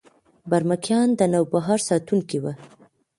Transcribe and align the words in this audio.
برمکیان 0.49 1.07
د 1.19 1.21
نوبهار 1.33 1.79
ساتونکي 1.87 2.37
وو 2.43 2.53